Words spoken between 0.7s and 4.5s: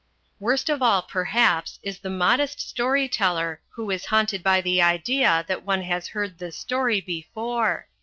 all perhaps is the modest story teller who is haunted